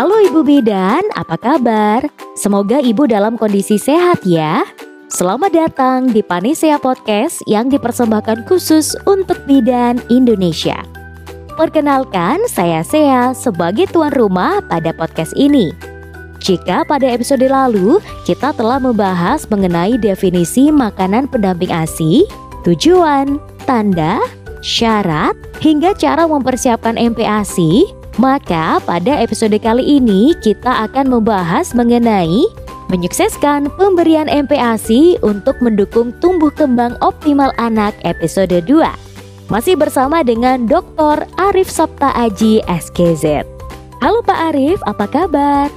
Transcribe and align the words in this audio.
Halo 0.00 0.16
Ibu 0.16 0.48
Bidan, 0.48 1.04
apa 1.12 1.36
kabar? 1.36 2.00
Semoga 2.32 2.80
Ibu 2.80 3.04
dalam 3.04 3.36
kondisi 3.36 3.76
sehat 3.76 4.24
ya. 4.24 4.64
Selamat 5.12 5.52
datang 5.52 6.08
di 6.08 6.24
Panisea 6.24 6.80
Podcast 6.80 7.44
yang 7.44 7.68
dipersembahkan 7.68 8.48
khusus 8.48 8.96
untuk 9.04 9.36
bidan 9.44 10.00
Indonesia. 10.08 10.80
Perkenalkan, 11.52 12.40
saya 12.48 12.80
Sea 12.80 13.36
sebagai 13.36 13.92
tuan 13.92 14.08
rumah 14.16 14.64
pada 14.64 14.96
podcast 14.96 15.36
ini. 15.36 15.68
Jika 16.40 16.88
pada 16.88 17.04
episode 17.04 17.44
lalu 17.44 18.00
kita 18.24 18.56
telah 18.56 18.80
membahas 18.80 19.44
mengenai 19.52 20.00
definisi 20.00 20.72
makanan 20.72 21.28
pendamping 21.28 21.68
ASI, 21.68 22.24
tujuan, 22.64 23.36
tanda, 23.68 24.16
syarat, 24.64 25.36
hingga 25.60 25.92
cara 25.92 26.24
mempersiapkan 26.24 26.96
MPASI, 26.96 27.99
maka 28.18 28.82
pada 28.82 29.22
episode 29.22 29.54
kali 29.62 30.00
ini 30.00 30.34
kita 30.42 30.90
akan 30.90 31.06
membahas 31.06 31.70
mengenai 31.76 32.48
menyukseskan 32.90 33.70
pemberian 33.78 34.26
MPASI 34.26 35.22
untuk 35.22 35.54
mendukung 35.62 36.10
tumbuh 36.18 36.50
kembang 36.50 36.98
optimal 36.98 37.54
anak 37.62 37.94
episode 38.02 38.66
2. 38.66 38.66
Masih 39.46 39.78
bersama 39.78 40.26
dengan 40.26 40.66
Dr. 40.66 41.22
Arif 41.38 41.70
Sabta 41.70 42.10
Aji 42.18 42.66
SKZ. 42.66 43.46
Halo 44.02 44.22
Pak 44.26 44.54
Arif, 44.54 44.78
apa 44.90 45.06
kabar? 45.06 45.70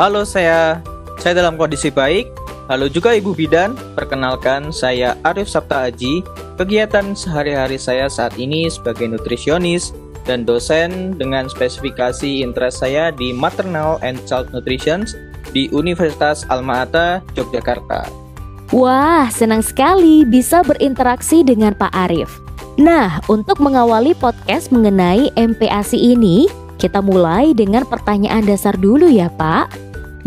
Halo 0.00 0.24
saya, 0.24 0.80
saya 1.20 1.36
dalam 1.36 1.60
kondisi 1.60 1.92
baik. 1.92 2.32
Halo 2.68 2.88
juga 2.88 3.16
Ibu 3.16 3.32
Bidan, 3.32 3.76
perkenalkan 3.96 4.72
saya 4.72 5.16
Arif 5.24 5.48
Sabta 5.48 5.88
Aji. 5.88 6.24
Kegiatan 6.56 7.16
sehari-hari 7.16 7.80
saya 7.80 8.08
saat 8.12 8.36
ini 8.36 8.68
sebagai 8.68 9.08
nutrisionis 9.08 9.92
dan 10.28 10.44
dosen 10.44 11.16
dengan 11.16 11.48
spesifikasi 11.48 12.44
interest 12.44 12.84
saya 12.84 13.08
di 13.08 13.32
Maternal 13.32 13.96
and 14.04 14.20
Child 14.28 14.52
Nutrition 14.52 15.08
di 15.56 15.72
Universitas 15.72 16.44
Alma 16.52 16.84
Ata, 16.84 17.24
Yogyakarta. 17.32 18.28
Wah, 18.68 19.32
senang 19.32 19.64
sekali 19.64 20.28
bisa 20.28 20.60
berinteraksi 20.60 21.40
dengan 21.40 21.72
Pak 21.72 21.88
Arif. 21.96 22.28
Nah, 22.76 23.18
untuk 23.26 23.58
mengawali 23.58 24.12
podcast 24.12 24.68
mengenai 24.68 25.32
MPASI 25.34 25.96
ini, 25.96 26.46
kita 26.76 27.00
mulai 27.00 27.56
dengan 27.56 27.88
pertanyaan 27.88 28.44
dasar 28.44 28.76
dulu 28.76 29.08
ya 29.08 29.32
Pak. 29.32 29.72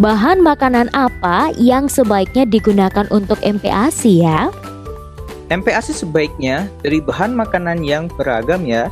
Bahan 0.01 0.41
makanan 0.41 0.89
apa 0.97 1.53
yang 1.55 1.85
sebaiknya 1.85 2.49
digunakan 2.49 3.05
untuk 3.13 3.37
MPASI 3.45 4.13
ya? 4.25 4.49
MPASI 5.53 6.01
sebaiknya 6.01 6.65
dari 6.81 6.97
bahan 6.97 7.37
makanan 7.37 7.85
yang 7.85 8.09
beragam 8.17 8.65
ya, 8.65 8.89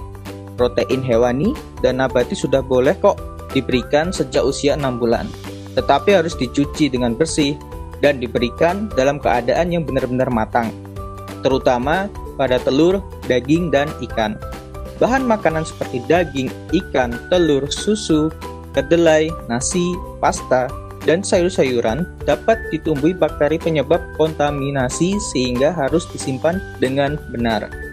protein 0.59 0.99
hewani 0.99 1.55
dan 1.79 2.03
nabati 2.03 2.35
sudah 2.35 2.59
boleh 2.59 2.91
kok 2.99 3.15
diberikan 3.55 4.11
sejak 4.11 4.43
usia 4.43 4.75
6 4.75 4.99
bulan. 4.99 5.23
Tetapi 5.79 6.19
harus 6.19 6.35
dicuci 6.35 6.91
dengan 6.91 7.15
bersih 7.15 7.55
dan 8.03 8.19
diberikan 8.19 8.91
dalam 8.99 9.15
keadaan 9.23 9.71
yang 9.71 9.87
benar-benar 9.87 10.27
matang. 10.27 10.75
Terutama 11.39 12.11
pada 12.35 12.59
telur, 12.59 12.99
daging, 13.31 13.71
dan 13.71 13.87
ikan. 14.03 14.35
Bahan 14.99 15.23
makanan 15.23 15.63
seperti 15.63 16.03
daging, 16.11 16.51
ikan, 16.75 17.15
telur, 17.31 17.63
susu, 17.71 18.27
kedelai, 18.75 19.31
nasi, 19.47 19.95
pasta, 20.19 20.67
dan 21.07 21.23
sayur-sayuran 21.23 22.03
dapat 22.27 22.59
ditumbuhi 22.75 23.15
bakteri 23.15 23.55
penyebab 23.55 24.03
kontaminasi 24.19 25.15
sehingga 25.31 25.71
harus 25.71 26.03
disimpan 26.11 26.59
dengan 26.83 27.15
benar. 27.31 27.88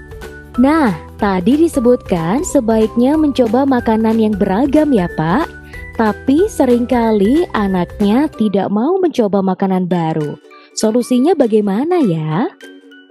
Nah, 0.56 0.96
tadi 1.20 1.68
disebutkan 1.68 2.40
sebaiknya 2.40 3.20
mencoba 3.20 3.68
makanan 3.68 4.16
yang 4.16 4.32
beragam 4.32 4.88
ya 4.88 5.04
Pak. 5.12 5.52
Tapi 6.00 6.48
sering 6.48 6.88
kali 6.88 7.44
anaknya 7.52 8.24
tidak 8.32 8.72
mau 8.72 8.96
mencoba 8.96 9.44
makanan 9.44 9.84
baru. 9.84 10.40
Solusinya 10.72 11.36
bagaimana 11.36 12.00
ya? 12.00 12.48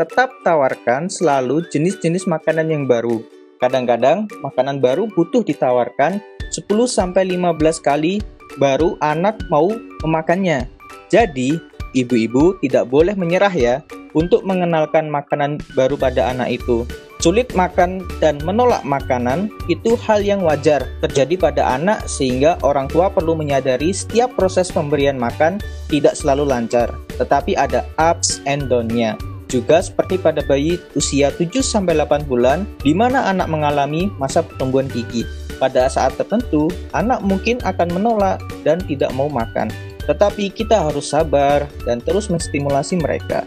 Tetap 0.02 0.42
tawarkan 0.42 1.06
selalu 1.06 1.70
jenis-jenis 1.70 2.26
makanan 2.26 2.66
yang 2.74 2.90
baru. 2.90 3.22
Kadang-kadang 3.62 4.26
makanan 4.42 4.82
baru 4.82 5.06
butuh 5.14 5.46
ditawarkan 5.46 6.18
10-15 6.50 7.06
kali 7.86 8.26
baru 8.58 8.98
anak 9.06 9.38
mau 9.54 9.70
memakannya. 10.02 10.66
Jadi, 11.14 11.62
ibu-ibu 11.94 12.58
tidak 12.66 12.90
boleh 12.90 13.14
menyerah 13.14 13.54
ya 13.54 13.76
untuk 14.18 14.42
mengenalkan 14.42 15.14
makanan 15.14 15.62
baru 15.78 15.94
pada 15.94 16.34
anak 16.34 16.58
itu. 16.58 16.90
Sulit 17.26 17.58
makan 17.58 18.06
dan 18.22 18.38
menolak 18.46 18.86
makanan 18.86 19.50
itu 19.66 19.98
hal 19.98 20.22
yang 20.22 20.46
wajar 20.46 20.86
terjadi 21.02 21.50
pada 21.50 21.74
anak 21.74 22.06
sehingga 22.06 22.54
orang 22.62 22.86
tua 22.86 23.10
perlu 23.10 23.34
menyadari 23.34 23.90
setiap 23.90 24.38
proses 24.38 24.70
pemberian 24.70 25.18
makan 25.18 25.58
tidak 25.90 26.14
selalu 26.14 26.46
lancar, 26.46 26.86
tetapi 27.18 27.58
ada 27.58 27.82
ups 27.98 28.46
and 28.46 28.70
down-nya. 28.70 29.18
Juga 29.50 29.82
seperti 29.82 30.22
pada 30.22 30.46
bayi 30.46 30.78
usia 30.94 31.34
7-8 31.34 32.30
bulan 32.30 32.70
di 32.86 32.94
mana 32.94 33.26
anak 33.26 33.50
mengalami 33.50 34.06
masa 34.22 34.46
pertumbuhan 34.46 34.86
gigi. 34.94 35.26
Pada 35.58 35.90
saat 35.90 36.14
tertentu, 36.22 36.70
anak 36.94 37.26
mungkin 37.26 37.58
akan 37.66 37.90
menolak 37.90 38.38
dan 38.62 38.78
tidak 38.86 39.10
mau 39.18 39.34
makan. 39.34 39.74
Tetapi 40.06 40.54
kita 40.54 40.78
harus 40.78 41.10
sabar 41.10 41.66
dan 41.90 42.06
terus 42.06 42.30
menstimulasi 42.30 43.02
mereka. 43.02 43.42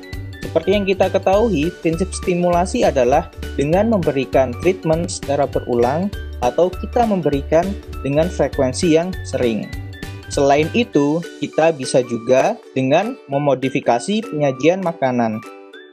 Seperti 0.49 0.73
yang 0.73 0.89
kita 0.89 1.13
ketahui, 1.13 1.69
prinsip 1.85 2.09
stimulasi 2.17 2.81
adalah 2.81 3.29
dengan 3.61 3.93
memberikan 3.93 4.57
treatment 4.65 5.13
secara 5.13 5.45
berulang 5.45 6.09
atau 6.41 6.73
kita 6.73 7.05
memberikan 7.05 7.69
dengan 8.01 8.33
frekuensi 8.33 8.97
yang 8.97 9.13
sering. 9.29 9.69
Selain 10.33 10.73
itu, 10.73 11.21
kita 11.45 11.77
bisa 11.77 12.01
juga 12.01 12.57
dengan 12.73 13.13
memodifikasi 13.29 14.25
penyajian 14.25 14.81
makanan. 14.81 15.37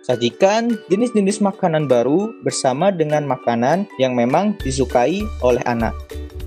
Sajikan 0.08 0.72
jenis-jenis 0.88 1.44
makanan 1.44 1.92
baru 1.92 2.32
bersama 2.40 2.96
dengan 2.96 3.28
makanan 3.28 3.92
yang 4.00 4.16
memang 4.16 4.56
disukai 4.64 5.20
oleh 5.44 5.64
anak. 5.68 5.92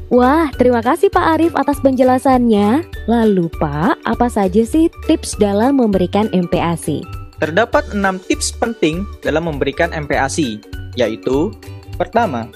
Wah, 0.09 0.49
terima 0.57 0.81
kasih 0.81 1.13
Pak 1.13 1.27
Arif 1.37 1.53
atas 1.53 1.77
penjelasannya. 1.85 2.89
Lalu 3.05 3.53
Pak, 3.61 4.01
apa 4.09 4.33
saja 4.33 4.65
sih 4.65 4.89
tips 5.05 5.37
dalam 5.37 5.77
memberikan 5.77 6.33
MPASI? 6.33 7.18
Terdapat 7.39 7.95
enam 7.95 8.19
tips 8.19 8.51
penting 8.59 9.07
dalam 9.23 9.47
memberikan 9.47 9.95
MPASI, 9.95 10.59
yaitu 10.99 11.55
Pertama, 11.99 12.47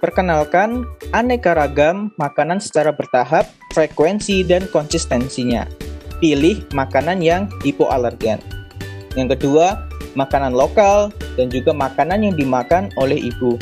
perkenalkan 0.00 0.88
aneka 1.12 1.52
ragam 1.52 2.08
makanan 2.16 2.60
secara 2.60 2.92
bertahap, 2.96 3.44
frekuensi, 3.76 4.40
dan 4.40 4.64
konsistensinya. 4.72 5.68
Pilih 6.20 6.64
makanan 6.72 7.20
yang 7.20 7.48
hipoalergen. 7.60 8.40
Yang 9.16 9.36
kedua, 9.36 9.84
makanan 10.16 10.56
lokal 10.56 11.12
dan 11.36 11.52
juga 11.52 11.76
makanan 11.76 12.24
yang 12.24 12.34
dimakan 12.40 12.88
oleh 12.96 13.20
ibu. 13.20 13.60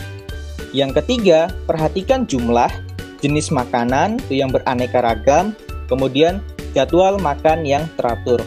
Yang 0.71 1.03
ketiga, 1.03 1.51
perhatikan 1.67 2.27
jumlah, 2.31 2.71
jenis 3.19 3.51
makanan 3.51 4.23
yang 4.31 4.55
beraneka 4.55 5.03
ragam, 5.03 5.55
kemudian 5.91 6.39
jadwal 6.79 7.19
makan 7.19 7.67
yang 7.67 7.87
teratur. 7.99 8.39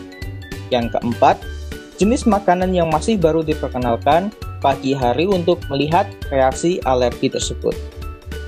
Yang 0.72 0.96
keempat, 0.96 1.40
Jenis 1.97 2.30
makanan 2.30 2.78
yang 2.78 2.94
masih 2.94 3.18
baru 3.18 3.41
diperkenalkan 3.41 4.30
pagi 4.62 4.94
hari 4.94 5.25
untuk 5.25 5.58
melihat 5.74 6.06
reaksi 6.30 6.78
alergi 6.85 7.25
tersebut. 7.25 7.74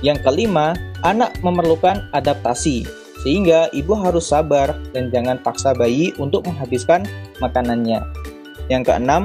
Yang 0.06 0.22
kelima, 0.22 0.78
anak 1.02 1.34
memerlukan 1.42 2.06
adaptasi, 2.14 2.86
sehingga 3.26 3.66
ibu 3.74 3.98
harus 3.98 4.30
sabar 4.30 4.78
dan 4.94 5.10
jangan 5.10 5.42
paksa 5.42 5.74
bayi 5.74 6.14
untuk 6.22 6.46
menghabiskan 6.46 7.02
makanannya. 7.42 8.06
Yang 8.70 8.82
keenam, 8.86 9.22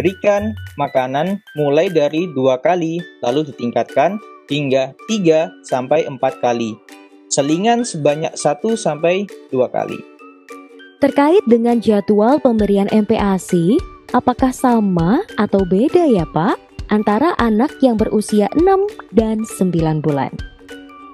berikan 0.00 0.56
makanan 0.80 1.44
mulai 1.52 1.92
dari 1.92 2.32
dua 2.32 2.56
kali, 2.56 3.04
lalu 3.20 3.52
ditingkatkan 3.52 4.16
hingga 4.48 4.96
3 5.08 5.52
sampai 5.64 6.08
4 6.08 6.18
kali. 6.40 6.72
Selingan 7.28 7.84
sebanyak 7.84 8.32
1 8.32 8.76
sampai 8.76 9.28
2 9.52 9.68
kali. 9.68 10.11
Terkait 11.02 11.42
dengan 11.50 11.82
jadwal 11.82 12.38
pemberian 12.38 12.86
MPASI, 12.86 13.74
apakah 14.14 14.54
sama 14.54 15.26
atau 15.34 15.66
beda 15.66 16.06
ya 16.06 16.22
Pak 16.30 16.54
antara 16.94 17.34
anak 17.42 17.74
yang 17.82 17.98
berusia 17.98 18.46
6 18.54 19.10
dan 19.10 19.42
9 19.42 19.98
bulan? 19.98 20.30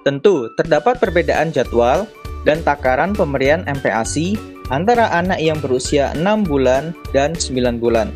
Tentu, 0.04 0.52
terdapat 0.60 1.00
perbedaan 1.00 1.56
jadwal 1.56 2.04
dan 2.44 2.60
takaran 2.68 3.16
pemberian 3.16 3.64
MPASI 3.64 4.36
antara 4.68 5.08
anak 5.08 5.40
yang 5.40 5.56
berusia 5.56 6.12
6 6.12 6.44
bulan 6.44 6.92
dan 7.16 7.32
9 7.32 7.80
bulan. 7.80 8.12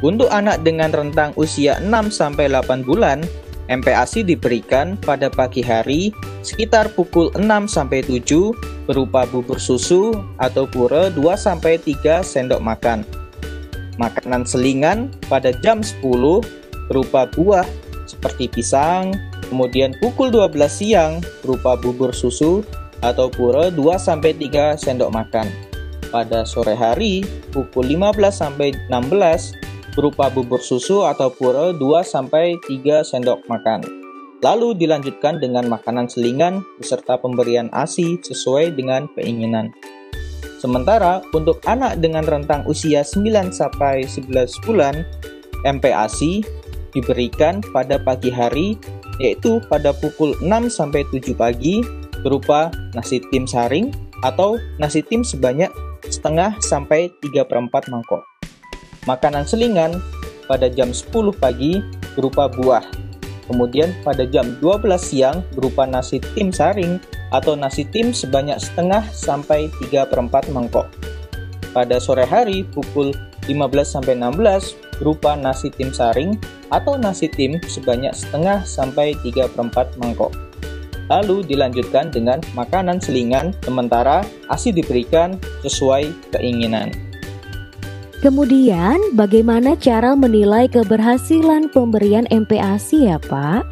Untuk 0.00 0.32
anak 0.32 0.64
dengan 0.64 0.96
rentang 0.96 1.36
usia 1.36 1.76
6 1.76 2.08
sampai 2.08 2.48
8 2.48 2.88
bulan, 2.88 3.20
MPASI 3.66 4.22
diberikan 4.22 4.94
pada 4.94 5.26
pagi 5.26 5.58
hari 5.58 6.14
sekitar 6.46 6.94
pukul 6.94 7.34
6 7.34 7.42
sampai 7.66 8.06
7 8.06 8.54
berupa 8.86 9.26
bubur 9.26 9.58
susu 9.58 10.14
atau 10.38 10.70
pura 10.70 11.10
2-3 11.10 12.22
sendok 12.22 12.62
makan. 12.62 13.02
Makanan 13.98 14.46
selingan 14.46 15.10
pada 15.26 15.50
jam 15.64 15.82
10 15.82 15.98
berupa 16.86 17.26
buah 17.26 17.66
seperti 18.06 18.46
pisang, 18.46 19.10
kemudian 19.50 19.98
pukul 19.98 20.30
12 20.30 20.54
siang 20.70 21.18
berupa 21.42 21.74
bubur 21.74 22.14
susu 22.14 22.62
atau 23.02 23.26
pura 23.26 23.74
2-3 23.74 24.78
sendok 24.78 25.10
makan. 25.10 25.50
Pada 26.14 26.46
sore 26.46 26.78
hari, 26.78 27.26
pukul 27.50 27.98
15-16 27.98 29.65
berupa 29.96 30.28
bubur 30.28 30.60
susu 30.60 31.02
atau 31.08 31.32
pura 31.32 31.72
2-3 31.72 32.60
sendok 33.02 33.42
makan. 33.48 33.80
Lalu 34.44 34.76
dilanjutkan 34.76 35.40
dengan 35.40 35.64
makanan 35.66 36.12
selingan 36.12 36.60
beserta 36.76 37.16
pemberian 37.16 37.72
ASI 37.72 38.20
sesuai 38.20 38.76
dengan 38.76 39.08
keinginan. 39.16 39.72
Sementara 40.60 41.24
untuk 41.32 41.64
anak 41.64 42.04
dengan 42.04 42.28
rentang 42.28 42.68
usia 42.68 43.00
9 43.00 43.48
sampai 43.48 44.04
11 44.04 44.52
bulan, 44.68 45.08
MPASI 45.64 46.44
diberikan 46.92 47.64
pada 47.72 47.96
pagi 47.96 48.28
hari 48.28 48.76
yaitu 49.16 49.64
pada 49.72 49.96
pukul 49.96 50.36
6 50.44 50.68
sampai 50.68 51.08
7 51.08 51.32
pagi 51.32 51.80
berupa 52.20 52.68
nasi 52.92 53.20
tim 53.32 53.48
saring 53.48 53.92
atau 54.20 54.60
nasi 54.76 55.00
tim 55.00 55.24
sebanyak 55.24 55.72
setengah 56.08 56.52
sampai 56.60 57.08
3 57.24 57.48
per 57.48 57.56
4 57.56 57.92
mangkok. 57.92 58.35
Makanan 59.06 59.46
selingan 59.46 60.02
pada 60.50 60.66
jam 60.66 60.90
10 60.90 61.14
pagi 61.38 61.78
berupa 62.18 62.50
buah. 62.50 62.82
Kemudian 63.46 63.94
pada 64.02 64.26
jam 64.26 64.58
12 64.58 64.82
siang 64.98 65.46
berupa 65.54 65.86
nasi 65.86 66.18
tim 66.34 66.50
saring 66.50 66.98
atau 67.30 67.54
nasi 67.54 67.86
tim 67.86 68.10
sebanyak 68.10 68.58
setengah 68.58 69.06
sampai 69.14 69.70
3 69.78 70.10
per 70.10 70.18
4 70.18 70.50
mangkok. 70.50 70.90
Pada 71.70 72.02
sore 72.02 72.26
hari 72.26 72.66
pukul 72.66 73.14
15 73.46 73.86
sampai 73.86 74.18
16 74.18 74.74
berupa 74.98 75.38
nasi 75.38 75.70
tim 75.70 75.94
saring 75.94 76.34
atau 76.74 76.98
nasi 76.98 77.30
tim 77.30 77.62
sebanyak 77.62 78.10
setengah 78.10 78.66
sampai 78.66 79.14
3 79.22 79.46
per 79.46 79.60
4 79.70 80.02
mangkok. 80.02 80.34
Lalu 81.06 81.46
dilanjutkan 81.46 82.10
dengan 82.10 82.42
makanan 82.58 82.98
selingan 82.98 83.54
sementara 83.62 84.26
ASI 84.50 84.74
diberikan 84.74 85.38
sesuai 85.62 86.34
keinginan. 86.34 87.05
Kemudian, 88.24 88.96
bagaimana 89.12 89.76
cara 89.76 90.16
menilai 90.16 90.72
keberhasilan 90.72 91.68
pemberian 91.68 92.24
MPASI 92.32 93.12
ya 93.12 93.20
Pak? 93.20 93.62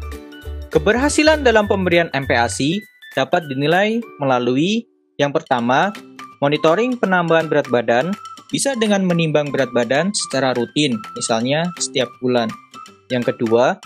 Keberhasilan 0.69 1.41
dalam 1.41 1.65
pemberian 1.65 2.13
MPASI 2.13 2.77
dapat 3.17 3.47
dinilai 3.49 4.03
melalui 4.21 4.85
yang 5.15 5.31
pertama, 5.31 5.95
monitoring 6.43 6.99
penambahan 6.99 7.47
berat 7.47 7.71
badan 7.71 8.11
bisa 8.51 8.75
dengan 8.75 9.07
menimbang 9.07 9.49
berat 9.49 9.71
badan 9.71 10.11
secara 10.11 10.51
rutin, 10.53 10.99
misalnya 11.15 11.65
setiap 11.79 12.11
bulan. 12.19 12.51
Yang 13.07 13.33
kedua, 13.33 13.79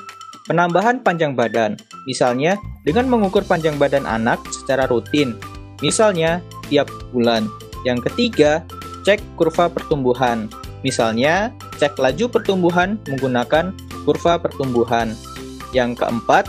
penambahan 0.49 1.05
panjang 1.05 1.37
badan, 1.37 1.77
misalnya 2.09 2.57
dengan 2.83 3.07
mengukur 3.07 3.45
panjang 3.45 3.77
badan 3.77 4.09
anak 4.09 4.41
secara 4.49 4.89
rutin, 4.89 5.37
misalnya 5.85 6.41
tiap 6.67 6.89
bulan. 7.13 7.45
Yang 7.85 8.11
ketiga, 8.11 8.65
cek 9.03 9.19
kurva 9.35 9.67
pertumbuhan. 9.71 10.47
Misalnya, 10.81 11.51
cek 11.77 11.99
laju 11.99 12.31
pertumbuhan 12.31 12.95
menggunakan 13.07 13.75
kurva 14.07 14.39
pertumbuhan. 14.39 15.11
Yang 15.75 16.01
keempat, 16.01 16.47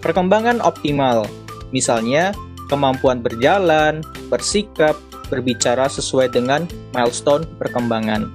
perkembangan 0.00 0.64
optimal. 0.64 1.28
Misalnya, 1.70 2.32
kemampuan 2.72 3.20
berjalan, 3.20 4.02
bersikap, 4.32 4.96
berbicara 5.28 5.90
sesuai 5.90 6.32
dengan 6.32 6.66
milestone 6.94 7.46
perkembangan. 7.58 8.30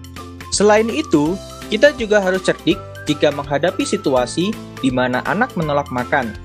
Selain 0.51 0.87
itu, 0.91 1.39
kita 1.71 1.95
juga 1.95 2.19
harus 2.19 2.43
cerdik 2.43 2.75
jika 3.07 3.31
menghadapi 3.31 3.87
situasi 3.87 4.51
di 4.83 4.89
mana 4.91 5.23
anak 5.25 5.55
menolak 5.55 5.87
makan. 5.89 6.35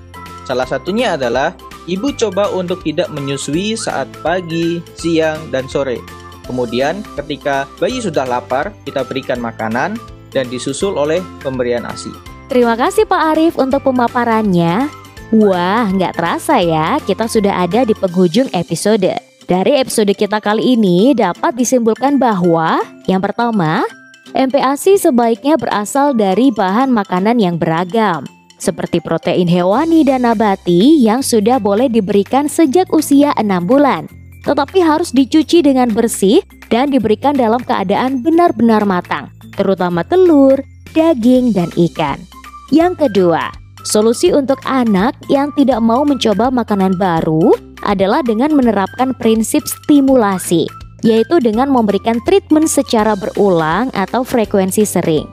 Salah 0.47 0.67
satunya 0.67 1.19
adalah 1.19 1.59
ibu 1.91 2.15
coba 2.15 2.51
untuk 2.55 2.87
tidak 2.87 3.11
menyusui 3.11 3.75
saat 3.75 4.07
pagi, 4.23 4.79
siang, 4.95 5.51
dan 5.51 5.67
sore. 5.67 5.99
Kemudian, 6.47 7.03
ketika 7.19 7.67
bayi 7.83 7.99
sudah 7.99 8.23
lapar, 8.23 8.71
kita 8.87 9.03
berikan 9.03 9.43
makanan 9.43 9.99
dan 10.31 10.47
disusul 10.47 10.95
oleh 10.95 11.21
pemberian 11.43 11.83
ASI. 11.87 12.11
Terima 12.47 12.79
kasih 12.79 13.11
Pak 13.11 13.23
Arief 13.35 13.55
untuk 13.59 13.83
pemaparannya. 13.83 14.87
Wah, 15.35 15.91
nggak 15.91 16.15
terasa 16.15 16.63
ya, 16.63 17.03
kita 17.03 17.27
sudah 17.27 17.67
ada 17.67 17.83
di 17.83 17.91
penghujung 17.99 18.47
episode. 18.55 19.11
Dari 19.47 19.73
episode 19.79 20.15
kita 20.15 20.39
kali 20.39 20.79
ini 20.79 21.15
dapat 21.15 21.59
disimpulkan 21.59 22.19
bahwa 22.19 22.83
yang 23.11 23.19
pertama, 23.19 23.83
MPASI 24.31 24.99
sebaiknya 25.03 25.59
berasal 25.59 26.15
dari 26.15 26.55
bahan 26.55 26.91
makanan 26.95 27.43
yang 27.43 27.59
beragam, 27.59 28.23
seperti 28.59 29.03
protein 29.03 29.51
hewani 29.51 30.07
dan 30.07 30.27
nabati 30.27 31.03
yang 31.03 31.27
sudah 31.27 31.59
boleh 31.59 31.91
diberikan 31.91 32.47
sejak 32.47 32.91
usia 32.95 33.35
6 33.35 33.67
bulan 33.67 34.26
tetapi 34.47 34.79
harus 34.79 35.11
dicuci 35.11 35.61
dengan 35.67 35.91
bersih 35.91 36.41
dan 36.71 36.95
diberikan 36.95 37.35
dalam 37.35 37.61
keadaan 37.67 38.23
benar-benar 38.23 38.87
matang, 38.87 39.29
terutama 39.59 40.07
telur, 40.07 40.63
daging, 40.95 41.51
dan 41.51 41.69
ikan. 41.75 42.23
Yang 42.71 43.07
kedua, 43.07 43.51
solusi 43.83 44.31
untuk 44.31 44.63
anak 44.63 45.19
yang 45.27 45.51
tidak 45.59 45.83
mau 45.83 46.07
mencoba 46.07 46.49
makanan 46.55 46.95
baru 46.95 47.55
adalah 47.83 48.23
dengan 48.23 48.55
menerapkan 48.55 49.15
prinsip 49.19 49.67
stimulasi, 49.67 50.67
yaitu 51.03 51.43
dengan 51.43 51.71
memberikan 51.71 52.23
treatment 52.23 52.71
secara 52.71 53.19
berulang 53.19 53.91
atau 53.95 54.23
frekuensi 54.23 54.87
sering. 54.87 55.27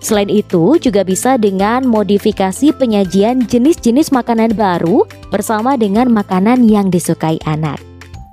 Selain 0.00 0.32
itu, 0.32 0.80
juga 0.80 1.04
bisa 1.04 1.36
dengan 1.36 1.84
modifikasi 1.84 2.72
penyajian 2.72 3.44
jenis-jenis 3.44 4.08
makanan 4.16 4.56
baru 4.56 5.04
bersama 5.28 5.76
dengan 5.76 6.08
makanan 6.08 6.64
yang 6.64 6.88
disukai 6.88 7.36
anak. 7.44 7.89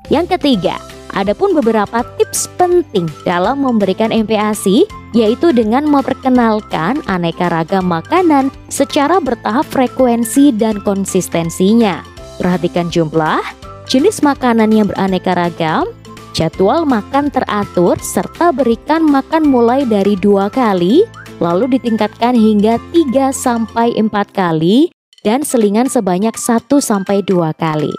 Yang 0.07 0.39
ketiga, 0.39 0.79
ada 1.11 1.33
pun 1.33 1.51
beberapa 1.57 2.05
tips 2.15 2.47
penting 2.55 3.09
dalam 3.27 3.63
memberikan 3.63 4.13
MPASI 4.13 4.87
yaitu 5.15 5.49
dengan 5.49 5.87
memperkenalkan 5.87 7.01
aneka 7.09 7.49
ragam 7.49 7.89
makanan 7.89 8.53
secara 8.69 9.17
bertahap 9.17 9.65
frekuensi 9.67 10.53
dan 10.53 10.79
konsistensinya. 10.83 12.05
Perhatikan 12.37 12.93
jumlah, 12.93 13.41
jenis 13.89 14.21
makanan 14.21 14.69
yang 14.69 14.87
beraneka 14.87 15.33
ragam, 15.33 15.89
jadwal 16.37 16.85
makan 16.85 17.33
teratur, 17.33 17.97
serta 17.97 18.53
berikan 18.53 19.01
makan 19.01 19.49
mulai 19.49 19.89
dari 19.89 20.13
dua 20.19 20.53
kali, 20.53 21.01
lalu 21.41 21.65
ditingkatkan 21.77 22.37
hingga 22.37 22.77
3 22.93 23.33
sampai 23.33 23.93
4 23.97 24.09
kali 24.33 24.93
dan 25.25 25.41
selingan 25.41 25.89
sebanyak 25.89 26.33
1 26.37 26.77
sampai 26.77 27.25
2 27.25 27.57
kali. 27.57 27.93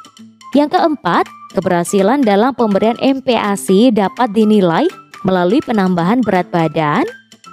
Yang 0.55 0.79
keempat, 0.79 1.27
keberhasilan 1.53 2.25
dalam 2.25 2.53
pemberian 2.53 2.99
MPASI 3.01 3.95
dapat 3.95 4.33
dinilai 4.33 4.89
melalui 5.27 5.59
penambahan 5.65 6.23
berat 6.23 6.49
badan, 6.53 7.05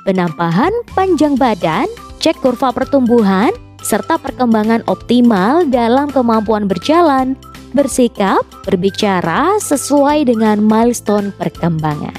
penambahan 0.05 0.71
panjang 0.93 1.33
badan, 1.35 1.89
cek 2.21 2.37
kurva 2.41 2.71
pertumbuhan, 2.73 3.51
serta 3.85 4.17
perkembangan 4.17 4.81
optimal 4.89 5.65
dalam 5.69 6.09
kemampuan 6.09 6.65
berjalan, 6.65 7.37
bersikap, 7.77 8.41
berbicara 8.65 9.61
sesuai 9.61 10.25
dengan 10.29 10.63
milestone 10.63 11.29
perkembangan. 11.35 12.17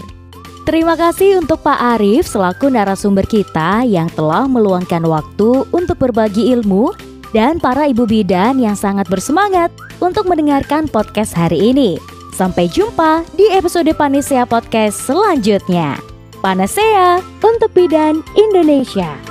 Terima 0.66 0.99
kasih 0.99 1.38
untuk 1.38 1.62
Pak 1.62 1.78
Arief 1.95 2.26
selaku 2.26 2.66
narasumber 2.66 3.23
kita 3.23 3.87
yang 3.87 4.11
telah 4.11 4.50
meluangkan 4.50 5.06
waktu 5.06 5.62
untuk 5.71 5.95
berbagi 5.95 6.50
ilmu 6.59 6.90
dan 7.35 7.59
para 7.59 7.90
ibu 7.90 8.06
bidan 8.06 8.62
yang 8.62 8.78
sangat 8.78 9.11
bersemangat 9.11 9.73
untuk 9.99 10.28
mendengarkan 10.30 10.87
podcast 10.87 11.35
hari 11.35 11.73
ini. 11.75 11.99
Sampai 12.37 12.68
jumpa 12.68 13.25
di 13.35 13.49
episode 13.49 13.88
Panisea 13.97 14.45
Podcast 14.45 15.00
selanjutnya. 15.09 15.97
Panasea 16.45 17.25
untuk 17.40 17.73
bidan 17.73 18.21
Indonesia. 18.37 19.25